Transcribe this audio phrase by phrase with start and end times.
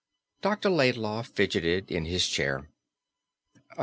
[0.41, 0.71] Dr.
[0.71, 2.67] Laidlaw fidgeted in his chair.